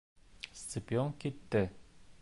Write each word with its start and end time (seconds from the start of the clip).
Сципион 0.61 1.13
китте. 1.25 1.63